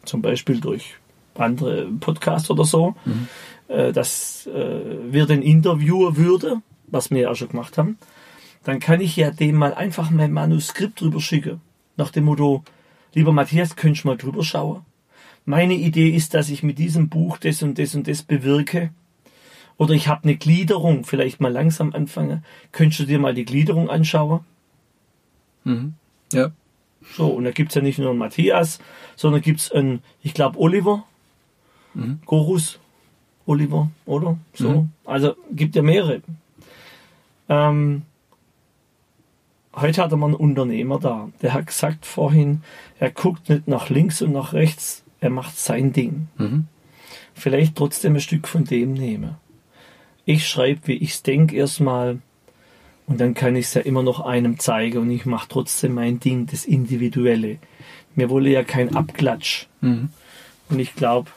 zum 0.05 0.23
Beispiel 0.23 0.61
durch 0.61 0.95
andere 1.35 1.87
Podcasts 2.01 2.51
oder 2.51 2.65
so, 2.65 2.95
mhm. 3.05 3.29
äh, 3.69 3.93
dass 3.93 4.47
äh, 4.47 4.81
wir 5.11 5.27
den 5.27 5.43
Interviewer 5.43 6.17
würde, 6.17 6.63
was 6.87 7.11
wir 7.11 7.23
ja 7.23 7.35
schon 7.35 7.49
gemacht 7.49 7.79
haben, 7.79 7.99
dann 8.65 8.81
kann 8.81 9.01
ich 9.01 9.17
ja 9.17 9.31
dem 9.31 9.57
mal 9.57 9.75
einfach 9.75 10.11
mein 10.11 10.33
Manuskript 10.33 11.01
drüber 11.01 11.21
schicken. 11.21 11.61
Nach 11.97 12.11
dem 12.11 12.25
Motto, 12.25 12.65
lieber 13.15 13.33
Matthias, 13.33 13.77
könntest 13.77 14.05
du 14.05 14.09
mal 14.09 14.17
drüber 14.17 14.43
schauen? 14.45 14.83
Meine 15.45 15.75
Idee 15.75 16.11
ist, 16.11 16.35
dass 16.35 16.51
ich 16.51 16.65
mit 16.65 16.79
diesem 16.79 17.09
Buch 17.09 17.39
das 17.39 17.63
und 17.63 17.79
das 17.79 17.95
und 17.95 18.09
das 18.09 18.23
bewirke. 18.23 18.91
Oder 19.79 19.95
ich 19.95 20.09
habe 20.09 20.25
eine 20.25 20.37
Gliederung, 20.37 21.05
vielleicht 21.05 21.41
mal 21.41 21.53
langsam 21.53 21.93
anfangen. 21.93 22.45
Könntest 22.73 23.01
du 23.01 23.05
dir 23.05 23.19
mal 23.19 23.35
die 23.35 23.45
Gliederung 23.45 23.91
anschauen? 23.91 24.41
Mhm. 25.65 25.95
Ja. 26.33 26.53
So, 27.15 27.29
und 27.29 27.45
da 27.45 27.51
gibt 27.51 27.71
es 27.71 27.75
ja 27.75 27.83
nicht 27.83 27.99
nur 27.99 28.11
einen 28.11 28.19
Matthias, 28.19 28.79
sondern 29.17 29.43
gibt 29.43 29.61
es 29.61 29.71
einen, 29.71 30.01
ich 30.23 30.35
glaube, 30.35 30.59
Oliver, 30.59 31.05
mhm. 31.95 32.21
Gorus, 32.25 32.79
Oliver, 33.45 33.91
oder? 34.07 34.39
So. 34.55 34.71
Mhm. 34.71 34.89
Also 35.05 35.35
gibt 35.53 35.77
ja 35.77 35.83
mehrere. 35.83 36.23
Ähm, 37.49 38.03
heute 39.75 40.03
hatte 40.03 40.17
man 40.17 40.31
einen 40.31 40.41
Unternehmer 40.41 40.99
da, 40.99 41.29
der 41.43 41.55
hat 41.55 41.67
gesagt 41.67 42.07
vorhin, 42.07 42.63
er 42.99 43.11
guckt 43.11 43.49
nicht 43.49 43.69
nach 43.69 43.89
links 43.89 44.23
und 44.23 44.33
nach 44.33 44.53
rechts, 44.53 45.05
er 45.21 45.31
macht 45.31 45.57
sein 45.57 45.93
Ding. 45.93 46.29
Mhm. 46.39 46.67
Vielleicht 47.35 47.77
trotzdem 47.77 48.15
ein 48.15 48.21
Stück 48.21 48.49
von 48.49 48.65
dem 48.65 48.95
nehmen. 48.95 49.37
Ich 50.27 50.47
schreibe, 50.47 50.89
wie 50.89 50.95
ich 50.95 51.13
es 51.13 51.23
denke, 51.23 51.57
erstmal 51.57 52.19
und 53.07 53.21
dann 53.21 53.35
kann 53.35 53.55
ich 53.57 53.67
es 53.67 53.75
ja 53.75 53.83
immer 53.83 54.03
noch 54.03 54.21
einem 54.21 54.59
zeigen 54.59 54.99
und 54.99 55.11
ich 55.11 55.27
mache 55.27 55.49
trotzdem 55.49 55.95
mein 55.95 56.19
Ding, 56.19 56.47
das 56.47 56.65
Individuelle. 56.65 57.59
Mir 58.17 58.31
wolle 58.31 58.51
ja 58.51 58.65
kein 58.65 58.97
Abklatsch. 58.97 59.67
Mhm. 59.81 60.11
Und 60.69 60.81
ich 60.81 60.97
glaube, 60.97 61.31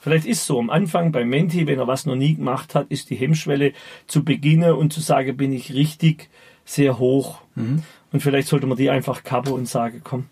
vielleicht 0.00 0.26
ist 0.26 0.46
so 0.46 0.60
am 0.60 0.70
Anfang 0.70 1.10
beim 1.10 1.28
Menti, 1.28 1.66
wenn 1.66 1.80
er 1.80 1.88
was 1.88 2.06
noch 2.06 2.14
nie 2.14 2.36
gemacht 2.36 2.76
hat, 2.76 2.86
ist 2.90 3.10
die 3.10 3.16
Hemmschwelle 3.16 3.72
zu 4.06 4.22
beginnen 4.22 4.72
und 4.72 4.92
zu 4.92 5.00
sagen, 5.00 5.36
bin 5.36 5.52
ich 5.52 5.74
richtig 5.74 6.30
sehr 6.64 7.00
hoch. 7.00 7.40
Mhm. 7.56 7.82
Und 8.12 8.20
vielleicht 8.20 8.46
sollte 8.46 8.66
man 8.66 8.78
die 8.78 8.90
einfach 8.90 9.24
kappen 9.24 9.52
und 9.52 9.68
sagen, 9.68 10.02
komm, 10.04 10.26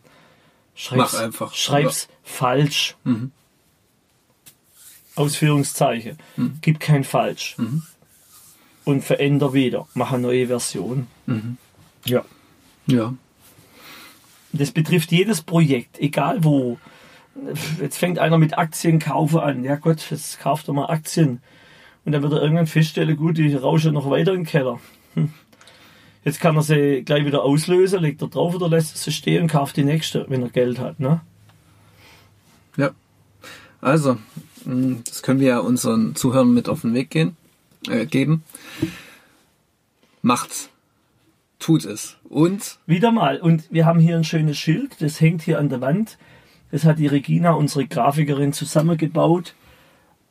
Schreib's. 0.77 1.21
Schreib's 1.53 2.09
falsch. 2.23 2.97
Mhm. 3.05 3.33
Ausführungszeichen. 5.21 6.19
Mhm. 6.37 6.59
Gib 6.61 6.81
kein 6.81 7.05
falsch. 7.05 7.57
Und 8.85 9.05
veränder 9.05 9.53
wieder. 9.53 9.87
Mach 9.95 10.13
eine 10.13 10.23
neue 10.23 10.47
Version. 10.47 11.07
Mhm. 11.27 11.57
Ja. 12.05 12.25
Ja. 12.87 13.15
Das 14.53 14.73
betrifft 14.73 15.13
jedes 15.13 15.43
Projekt, 15.43 16.01
egal 16.01 16.43
wo. 16.43 16.79
Jetzt 17.81 17.99
fängt 17.99 18.19
einer 18.19 18.39
mit 18.39 18.59
Aktienkaufen 18.59 19.39
an. 19.39 19.65
Ja 19.65 19.77
Gott, 19.77 20.11
jetzt 20.11 20.41
kauft 20.41 20.69
er 20.69 20.75
mal 20.75 20.87
Aktien. 20.87 21.41
Und 22.05 22.13
dann 22.13 22.23
wird 22.23 22.33
er 22.33 22.43
irgendwann 22.43 22.67
feststellen, 22.67 23.17
gut, 23.17 23.39
die 23.39 23.55
rauschen 23.55 23.95
noch 23.95 24.11
weiter 24.11 24.33
in 24.33 24.41
den 24.41 24.47
Keller. 24.47 24.81
Hm. 25.15 25.33
Jetzt 26.25 26.41
kann 26.41 26.57
er 26.57 26.63
sie 26.63 27.03
gleich 27.05 27.25
wieder 27.25 27.43
auslösen, 27.45 28.01
legt 28.01 28.21
er 28.21 28.29
drauf 28.29 28.55
oder 28.55 28.69
lässt 28.69 28.97
sie 28.97 29.13
stehen 29.13 29.43
und 29.43 29.49
kauft 29.49 29.77
die 29.77 29.85
nächste, 29.85 30.27
wenn 30.29 30.43
er 30.43 30.51
Geld 30.51 30.79
hat. 30.79 31.01
Ne? 31.01 31.21
Ja. 32.77 32.91
Also, 33.81 34.19
das 34.65 35.23
können 35.23 35.41
wir 35.41 35.49
ja 35.49 35.59
unseren 35.59 36.15
Zuhörern 36.15 36.53
mit 36.53 36.69
auf 36.69 36.83
den 36.83 36.95
Weg 36.95 37.11
gehen, 37.11 37.37
äh, 37.89 38.07
geben. 38.07 38.45
Macht's. 40.23 40.71
Tut 41.59 41.85
es. 41.85 42.17
Und 42.29 42.79
Wieder 42.87 43.13
mal. 43.13 43.39
Und 43.39 43.71
wir 43.71 43.85
haben 43.85 44.01
hier 44.01 44.17
ein 44.17 44.25
schönes 44.25 44.57
Schild, 44.57 44.97
das 45.01 45.21
hängt 45.21 45.43
hier 45.43 45.59
an 45.59 45.69
der 45.69 45.81
Wand. 45.81 46.17
Das 46.71 46.85
hat 46.85 46.99
die 46.99 47.07
Regina, 47.07 47.53
unsere 47.53 47.87
Grafikerin, 47.87 48.53
zusammengebaut. 48.53 49.55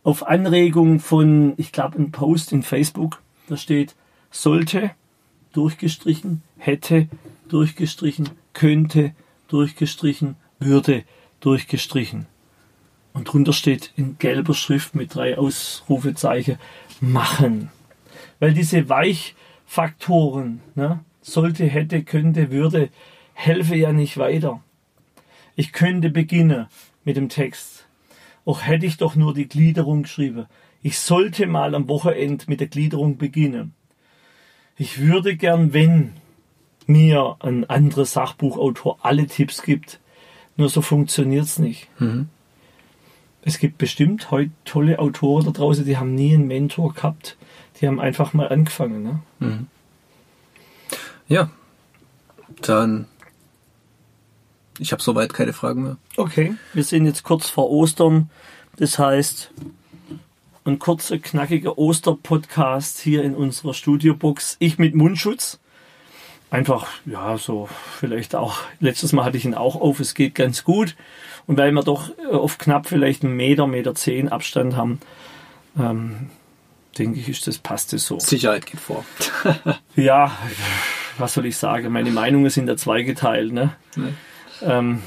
Auf 0.03 0.25
Anregung 0.25 0.99
von, 0.99 1.53
ich 1.57 1.71
glaube, 1.71 1.97
einem 1.97 2.11
Post 2.11 2.51
in 2.51 2.63
Facebook. 2.63 3.21
Da 3.47 3.57
steht, 3.57 3.95
sollte, 4.31 4.91
durchgestrichen, 5.53 6.41
hätte, 6.57 7.07
durchgestrichen, 7.47 8.29
könnte, 8.53 9.13
durchgestrichen, 9.47 10.35
würde, 10.59 11.03
durchgestrichen. 11.41 12.27
Und 13.13 13.25
drunter 13.25 13.53
steht 13.53 13.91
in 13.95 14.17
gelber 14.17 14.53
Schrift 14.53 14.95
mit 14.95 15.15
drei 15.15 15.37
Ausrufezeichen, 15.37 16.57
machen. 17.01 17.69
Weil 18.39 18.53
diese 18.53 18.89
Weichfaktoren, 18.89 20.61
ne, 20.75 20.99
sollte, 21.21 21.65
hätte, 21.65 22.03
könnte, 22.03 22.51
würde, 22.51 22.89
helfe 23.33 23.75
ja 23.75 23.91
nicht 23.91 24.17
weiter. 24.17 24.61
Ich 25.55 25.73
könnte 25.73 26.09
beginnen 26.09 26.67
mit 27.03 27.17
dem 27.17 27.29
Text. 27.29 27.87
Auch 28.45 28.63
hätte 28.63 28.85
ich 28.85 28.97
doch 28.97 29.15
nur 29.15 29.33
die 29.33 29.47
Gliederung 29.47 30.03
geschrieben. 30.03 30.45
Ich 30.81 30.99
sollte 30.99 31.45
mal 31.45 31.75
am 31.75 31.89
Wochenende 31.89 32.45
mit 32.47 32.61
der 32.61 32.67
Gliederung 32.67 33.17
beginnen. 33.17 33.73
Ich 34.77 34.99
würde 34.99 35.35
gern, 35.35 35.73
wenn 35.73 36.13
mir 36.87 37.35
ein 37.39 37.69
anderer 37.69 38.05
Sachbuchautor 38.05 38.97
alle 39.01 39.27
Tipps 39.27 39.61
gibt. 39.61 39.99
Nur 40.55 40.69
so 40.69 40.81
funktioniert's 40.81 41.59
nicht. 41.59 41.89
Es 43.41 43.57
gibt 43.57 43.77
bestimmt 43.77 44.31
heute 44.31 44.51
tolle 44.65 44.99
Autoren 44.99 45.45
da 45.45 45.51
draußen, 45.51 45.85
die 45.85 45.97
haben 45.97 46.13
nie 46.15 46.33
einen 46.33 46.47
Mentor 46.47 46.93
gehabt. 46.93 47.37
Die 47.79 47.87
haben 47.87 47.99
einfach 47.99 48.33
mal 48.33 48.49
angefangen. 48.49 49.03
Ne? 49.39 49.65
ja, 51.27 51.49
dann 52.61 53.07
ich 54.79 54.93
habe 54.93 55.03
soweit 55.03 55.33
keine 55.33 55.53
Fragen 55.53 55.83
mehr. 55.83 55.97
Okay. 56.15 56.55
Wir 56.73 56.83
sind 56.83 57.05
jetzt 57.05 57.23
kurz 57.23 57.49
vor 57.49 57.69
Ostern. 57.69 58.29
Das 58.77 58.97
heißt, 58.97 59.51
ein 60.63 60.79
kurzer, 60.79 61.19
knackiger 61.19 61.77
Oster-Podcast 61.77 62.99
hier 62.99 63.23
in 63.23 63.35
unserer 63.35 63.73
Studiobox. 63.73 64.55
Ich 64.59 64.79
mit 64.79 64.95
Mundschutz. 64.95 65.59
Einfach, 66.51 66.87
ja, 67.05 67.37
so 67.37 67.69
vielleicht 67.99 68.35
auch, 68.35 68.59
letztes 68.79 69.13
Mal 69.13 69.23
hatte 69.23 69.37
ich 69.37 69.45
ihn 69.45 69.53
auch 69.53 69.75
auf, 69.75 69.99
es 69.99 70.15
geht 70.15 70.33
ganz 70.33 70.63
gut. 70.63 70.95
Und 71.45 71.57
weil 71.57 71.71
wir 71.71 71.83
doch 71.83 72.09
äh, 72.17 72.35
auf 72.35 72.57
knapp 72.57 72.87
vielleicht 72.87 73.23
einen 73.23 73.35
Meter, 73.35 73.67
Meter 73.67 73.93
zehn 73.93 74.29
Abstand 74.29 74.75
haben, 74.75 74.99
ähm, 75.77 76.29
denke 76.97 77.19
ich, 77.19 77.29
ist 77.29 77.47
das, 77.47 77.59
passt 77.59 77.93
es 77.93 78.05
so. 78.05 78.19
Sicherheit 78.19 78.65
geht 78.65 78.79
vor. 78.79 79.05
Ja, 79.95 80.31
was 81.17 81.33
soll 81.33 81.45
ich 81.45 81.57
sagen? 81.57 81.91
Meine 81.91 82.11
Meinungen 82.11 82.49
sind 82.49 82.67
da 82.67 82.77
zweigeteilt. 82.77 83.51
Ne? 83.51 83.75
Ne? 83.95 84.13
Ähm, 84.61 85.03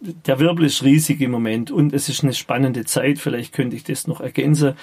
der 0.00 0.38
Wirbel 0.38 0.66
ist 0.66 0.82
riesig 0.82 1.20
im 1.20 1.30
Moment 1.30 1.70
und 1.70 1.94
es 1.94 2.08
ist 2.08 2.22
eine 2.22 2.34
spannende 2.34 2.84
Zeit. 2.84 3.18
Vielleicht 3.18 3.52
könnte 3.54 3.74
ich 3.74 3.84
das 3.84 4.06
noch 4.06 4.20
ergänzen. 4.20 4.74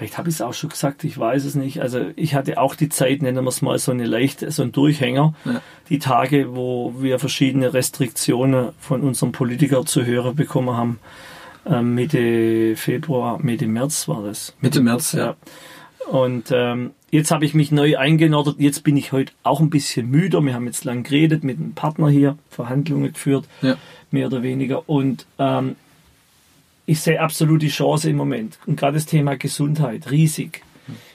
Vielleicht 0.00 0.16
habe 0.16 0.30
ich 0.30 0.36
es 0.36 0.40
auch 0.40 0.54
schon 0.54 0.70
gesagt, 0.70 1.04
ich 1.04 1.18
weiß 1.18 1.44
es 1.44 1.54
nicht. 1.56 1.82
Also 1.82 2.06
ich 2.16 2.34
hatte 2.34 2.58
auch 2.58 2.74
die 2.74 2.88
Zeit, 2.88 3.20
nennen 3.20 3.44
wir 3.44 3.50
es 3.50 3.60
mal 3.60 3.78
so 3.78 3.92
eine 3.92 4.06
leichte, 4.06 4.50
so 4.50 4.62
ein 4.62 4.72
Durchhänger. 4.72 5.34
Ja. 5.44 5.60
Die 5.90 5.98
Tage, 5.98 6.56
wo 6.56 6.94
wir 7.00 7.18
verschiedene 7.18 7.74
Restriktionen 7.74 8.70
von 8.78 9.02
unserem 9.02 9.32
Politiker 9.32 9.84
zu 9.84 10.06
hören 10.06 10.34
bekommen 10.36 10.74
haben. 10.74 11.00
Ähm, 11.66 11.94
Mitte 11.94 12.76
Februar, 12.76 13.38
Mitte 13.42 13.66
März 13.66 14.08
war 14.08 14.22
das. 14.22 14.54
Mitte 14.62 14.80
März, 14.80 15.12
ja. 15.12 15.36
Und 16.10 16.48
ähm, 16.50 16.92
jetzt 17.10 17.30
habe 17.30 17.44
ich 17.44 17.52
mich 17.52 17.70
neu 17.70 17.98
eingenordet. 17.98 18.56
Jetzt 18.58 18.82
bin 18.82 18.96
ich 18.96 19.12
heute 19.12 19.34
auch 19.42 19.60
ein 19.60 19.68
bisschen 19.68 20.08
müder. 20.10 20.40
Wir 20.40 20.54
haben 20.54 20.64
jetzt 20.64 20.84
lang 20.84 21.02
geredet 21.02 21.44
mit 21.44 21.58
einem 21.58 21.74
Partner 21.74 22.08
hier, 22.08 22.38
Verhandlungen 22.48 23.12
geführt, 23.12 23.44
Ja. 23.60 23.76
mehr 24.10 24.28
oder 24.28 24.42
weniger. 24.42 24.88
Und 24.88 25.26
ähm, 25.38 25.76
ich 26.90 27.00
sehe 27.00 27.20
absolut 27.20 27.62
die 27.62 27.68
Chance 27.68 28.10
im 28.10 28.16
Moment. 28.16 28.58
Und 28.66 28.76
gerade 28.76 28.94
das 28.94 29.06
Thema 29.06 29.36
Gesundheit, 29.36 30.10
riesig. 30.10 30.62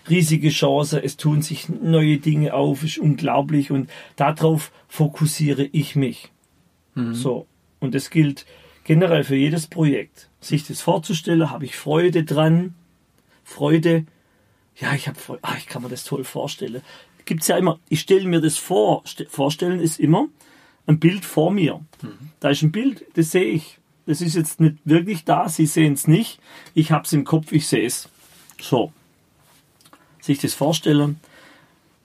Riesige 0.10 0.50
Chance. 0.50 1.04
Es 1.04 1.18
tun 1.18 1.42
sich 1.42 1.68
neue 1.68 2.18
Dinge 2.18 2.54
auf, 2.54 2.84
ist 2.84 2.98
unglaublich. 2.98 3.72
Und 3.72 3.90
darauf 4.16 4.72
fokussiere 4.88 5.64
ich 5.74 5.96
mich. 5.98 6.32
So. 7.14 7.46
Und 7.82 7.94
das 7.94 8.10
gilt 8.10 8.46
generell 8.86 9.26
für 9.26 9.36
jedes 9.36 9.68
Projekt. 9.68 10.30
Sich 10.40 10.66
das 10.66 10.82
vorzustellen, 10.82 11.52
habe 11.52 11.66
ich 11.66 11.76
Freude 11.76 12.24
dran. 12.24 12.74
Freude, 13.44 14.06
ja, 14.78 14.94
ich 14.94 15.10
habe 15.10 15.20
Freude, 15.20 15.40
ah, 15.44 15.56
ich 15.58 15.68
kann 15.68 15.82
mir 15.82 15.90
das 15.90 16.06
toll 16.06 16.24
vorstellen. 16.24 16.82
Gibt's 17.26 17.48
ja 17.48 17.58
immer, 17.58 17.80
ich 17.90 18.00
stelle 18.00 18.28
mir 18.28 18.40
das 18.40 18.58
vor. 18.58 19.02
Ste- 19.06 19.28
Vorstellen 19.28 19.80
ist 19.82 20.00
immer 20.00 20.28
ein 20.88 21.00
Bild 21.00 21.26
vor 21.26 21.52
mir. 21.52 21.82
Da 22.40 22.50
ist 22.52 22.62
ein 22.62 22.72
Bild, 22.72 23.04
das 23.16 23.32
sehe 23.32 23.44
ich. 23.46 23.78
Das 24.06 24.22
ist 24.22 24.36
jetzt 24.36 24.60
nicht 24.60 24.78
wirklich 24.86 25.26
da, 25.26 25.50
Sie 25.50 25.66
sehen 25.66 25.94
es 25.94 26.08
nicht. 26.08 26.40
Ich 26.74 26.92
habe 26.92 27.06
es 27.06 27.14
im 27.14 27.24
Kopf, 27.24 27.52
ich 27.52 27.68
sehe 27.68 27.86
es. 27.86 28.10
So. 28.62 28.92
Sich 30.22 30.40
das 30.40 30.54
vorstellen, 30.54 31.20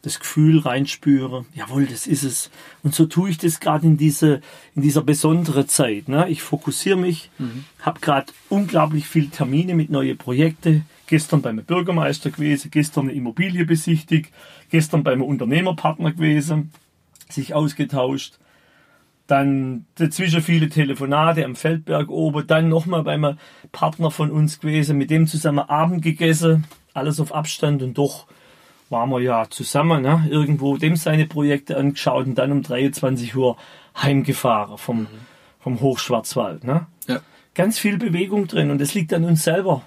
das 0.03 0.19
Gefühl 0.19 0.61
reinspüren, 0.61 1.47
jawohl, 1.55 1.87
das 1.87 2.07
ist 2.07 2.23
es. 2.23 2.51
Und 2.83 2.95
so 2.95 3.07
tue 3.07 3.31
ich 3.31 3.39
das 3.39 3.61
gerade 3.61 3.87
in, 3.87 3.97
diese, 3.99 4.41
in 4.75 4.83
dieser 4.83 5.03
besonderen 5.03 5.69
Zeit. 5.69 6.09
Ne? 6.09 6.29
Ich 6.31 6.43
fokussiere 6.43 6.97
mich, 6.97 7.31
habe 7.81 8.01
gerade 8.01 8.33
unglaublich 8.49 9.07
viele 9.07 9.29
Termine 9.29 9.75
mit 9.75 9.91
neuen 9.91 10.17
Projekten. 10.17 10.87
Gestern 11.07 11.43
beim 11.43 11.57
Bürgermeister 11.57 12.31
gewesen, 12.31 12.71
gestern 12.71 13.09
eine 13.09 13.13
Immobilie 13.13 13.65
besichtigt, 13.67 14.33
gestern 14.71 15.03
beim 15.03 15.23
Unternehmerpartner 15.23 16.13
gewesen, 16.13 16.71
sich 17.29 17.53
ausgetauscht. 17.53 18.39
Dann 19.31 19.87
dazwischen 19.95 20.43
viele 20.43 20.69
Telefonate 20.69 21.45
am 21.45 21.55
Feldberg 21.55 22.09
oben, 22.11 22.49
dann 22.49 22.69
nochmal 22.69 23.05
beim 23.05 23.39
Partner 23.71 24.11
von 24.11 24.33
uns 24.33 24.59
gewesen, 24.59 24.99
mit 24.99 25.11
dem 25.11 25.29
zusammen 25.29 25.61
Abend 25.61 26.03
gegessen, 26.03 26.67
alles 26.95 27.21
auf 27.21 27.33
Abstand 27.33 27.81
und 27.85 27.97
doch 27.97 28.27
waren 28.89 29.09
wir 29.11 29.21
ja 29.21 29.47
zusammen, 29.49 30.03
ne? 30.03 30.27
irgendwo 30.29 30.79
dem 30.79 30.97
seine 30.97 31.27
Projekte 31.27 31.77
angeschaut 31.77 32.27
und 32.27 32.35
dann 32.35 32.51
um 32.51 32.63
23 32.65 33.37
Uhr 33.37 33.57
heimgefahren 33.97 34.79
vom, 34.79 35.07
vom 35.61 35.81
Hochschwarzwald. 35.81 36.65
Ne? 36.65 36.89
Ja. 37.07 37.21
Ganz 37.55 37.79
viel 37.79 37.99
Bewegung 37.99 38.49
drin 38.49 38.73
und 38.73 38.81
es 38.81 38.95
liegt 38.95 39.15
an 39.15 39.25
uns 39.25 39.45
selber. 39.45 39.83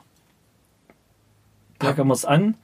Packen 1.79 2.07
wir 2.07 2.13
es 2.13 2.23
an, 2.23 2.55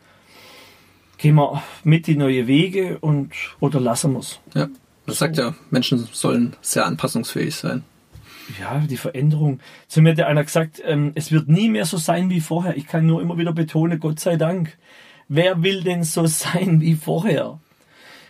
gehen 1.18 1.36
wir 1.36 1.62
mit 1.84 2.08
die 2.08 2.16
neue 2.16 2.48
Wege 2.48 3.00
und 3.00 3.34
oder 3.60 3.82
lassen 3.82 4.14
wir 4.14 4.20
es. 4.20 4.40
ja. 4.56 4.70
Das 5.10 5.20
sagt 5.20 5.38
ja, 5.38 5.56
Menschen 5.70 6.08
sollen 6.12 6.56
sehr 6.62 6.86
anpassungsfähig 6.86 7.56
sein. 7.56 7.84
Ja, 8.60 8.80
die 8.80 8.98
Veränderung. 8.98 9.60
Zu 9.88 10.02
mir 10.02 10.12
hat 10.12 10.22
einer 10.22 10.44
gesagt, 10.44 10.82
ähm, 10.84 11.12
es 11.16 11.32
wird 11.32 11.48
nie 11.50 11.70
mehr 11.70 11.86
so 11.86 11.98
sein 11.98 12.30
wie 12.30 12.42
vorher. 12.42 12.78
Ich 12.78 12.88
kann 12.88 13.06
nur 13.06 13.22
immer 13.22 13.38
wieder 13.38 13.54
betonen, 13.54 14.00
Gott 14.00 14.20
sei 14.20 14.38
Dank. 14.38 14.78
Wer 15.28 15.62
will 15.62 15.84
denn 15.84 16.04
so 16.04 16.26
sein 16.26 16.82
wie 16.82 16.96
vorher? 16.96 17.60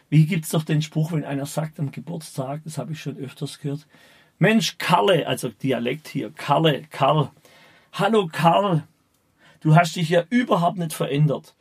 Wie 0.10 0.26
gibt's 0.26 0.50
doch 0.50 0.64
den 0.64 0.82
Spruch, 0.82 1.12
wenn 1.12 1.24
einer 1.24 1.46
sagt 1.46 1.80
am 1.80 1.92
Geburtstag, 1.92 2.62
das 2.66 2.78
habe 2.78 2.94
ich 2.94 3.02
schon 3.02 3.18
öfters 3.18 3.60
gehört, 3.60 3.86
Mensch, 4.40 4.78
Karle, 4.78 5.28
also 5.28 5.50
Dialekt 5.50 6.08
hier, 6.08 6.32
Karle, 6.32 6.84
Karl, 6.90 7.30
hallo 7.94 8.28
Karl, 8.32 8.84
du 9.60 9.76
hast 9.76 9.96
dich 9.98 10.10
ja 10.10 10.24
überhaupt 10.30 10.78
nicht 10.78 10.94
verändert. 10.94 11.54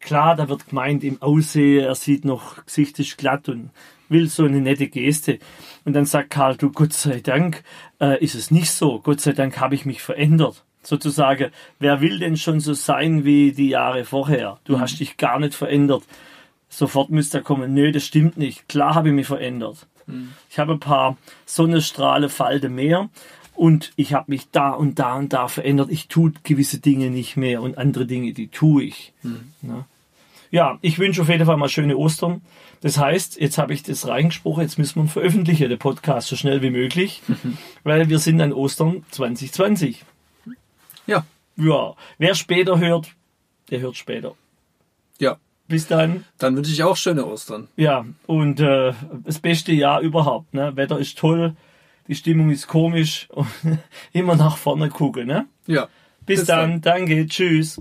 Klar, 0.00 0.36
da 0.36 0.48
wird 0.48 0.68
gemeint 0.68 1.04
im 1.04 1.20
Aussehen, 1.20 1.84
er 1.84 1.94
sieht 1.94 2.24
noch, 2.24 2.64
Gesicht 2.64 2.98
ist 2.98 3.18
glatt 3.18 3.48
und 3.48 3.70
will 4.12 4.28
so 4.28 4.44
eine 4.44 4.60
nette 4.60 4.88
Geste. 4.88 5.38
Und 5.84 5.94
dann 5.94 6.04
sagt 6.04 6.30
Karl, 6.30 6.56
du 6.56 6.70
Gott 6.70 6.92
sei 6.92 7.20
Dank 7.20 7.64
äh, 8.00 8.22
ist 8.22 8.34
es 8.34 8.50
nicht 8.50 8.70
so. 8.70 9.00
Gott 9.00 9.20
sei 9.20 9.32
Dank 9.32 9.58
habe 9.58 9.74
ich 9.74 9.84
mich 9.84 10.02
verändert. 10.02 10.64
Sozusagen, 10.82 11.50
wer 11.78 12.00
will 12.00 12.18
denn 12.18 12.36
schon 12.36 12.60
so 12.60 12.74
sein 12.74 13.24
wie 13.24 13.52
die 13.52 13.68
Jahre 13.68 14.04
vorher? 14.04 14.58
Du 14.64 14.80
hast 14.80 14.98
dich 14.98 15.16
gar 15.16 15.38
nicht 15.38 15.54
verändert. 15.54 16.02
Sofort 16.68 17.10
müsste 17.10 17.38
er 17.38 17.44
kommen, 17.44 17.74
nö, 17.74 17.92
das 17.92 18.04
stimmt 18.04 18.36
nicht. 18.36 18.68
Klar 18.68 18.94
habe 18.94 19.08
ich 19.08 19.14
mich 19.14 19.26
verändert. 19.26 19.86
Ich 20.50 20.58
habe 20.58 20.72
ein 20.72 20.80
paar 20.80 21.16
Sonnenstrahle, 21.46 22.28
Falde 22.28 22.68
mehr 22.68 23.08
und 23.54 23.92
ich 23.96 24.14
habe 24.14 24.30
mich 24.30 24.50
da 24.50 24.70
und 24.70 24.98
da 24.98 25.14
und 25.14 25.32
da 25.32 25.48
verändert. 25.48 25.90
Ich 25.90 26.08
tue 26.08 26.32
gewisse 26.42 26.78
Dinge 26.78 27.10
nicht 27.10 27.36
mehr 27.36 27.62
und 27.62 27.78
andere 27.78 28.06
Dinge, 28.06 28.32
die 28.32 28.48
tue 28.48 28.84
ich. 28.84 29.12
Ja. 29.62 29.86
Ja, 30.52 30.78
ich 30.82 30.98
wünsche 30.98 31.22
auf 31.22 31.30
jeden 31.30 31.46
Fall 31.46 31.56
mal 31.56 31.70
schöne 31.70 31.96
Ostern. 31.96 32.42
Das 32.82 32.98
heißt, 32.98 33.40
jetzt 33.40 33.56
habe 33.56 33.72
ich 33.72 33.82
das 33.82 34.06
reingesprochen, 34.06 34.62
jetzt 34.62 34.78
müssen 34.78 35.02
wir 35.02 35.08
veröffentlichen, 35.08 35.70
den 35.70 35.78
Podcast, 35.78 36.28
so 36.28 36.36
schnell 36.36 36.60
wie 36.62 36.70
möglich, 36.70 37.22
weil 37.84 38.08
wir 38.10 38.18
sind 38.18 38.40
an 38.40 38.52
Ostern 38.52 39.04
2020. 39.10 40.04
Ja. 41.06 41.24
Ja, 41.56 41.94
wer 42.18 42.34
später 42.34 42.78
hört, 42.78 43.12
der 43.70 43.80
hört 43.80 43.96
später. 43.96 44.34
Ja. 45.18 45.38
Bis 45.68 45.86
dann. 45.86 46.24
Dann 46.38 46.54
wünsche 46.54 46.70
ich 46.70 46.82
auch 46.82 46.96
schöne 46.96 47.24
Ostern. 47.24 47.68
Ja, 47.76 48.04
und 48.26 48.60
äh, 48.60 48.92
das 49.24 49.38
beste 49.38 49.72
Jahr 49.72 50.00
überhaupt. 50.00 50.52
Ne? 50.52 50.76
Wetter 50.76 50.98
ist 50.98 51.16
toll, 51.16 51.56
die 52.08 52.14
Stimmung 52.14 52.50
ist 52.50 52.66
komisch 52.68 53.26
und 53.30 53.48
immer 54.12 54.36
nach 54.36 54.58
vorne 54.58 54.90
gucken. 54.90 55.28
Ne? 55.28 55.46
Ja. 55.66 55.88
Bis, 56.26 56.40
Bis 56.40 56.48
dann. 56.48 56.82
dann. 56.82 57.06
danke, 57.06 57.26
tschüss. 57.26 57.80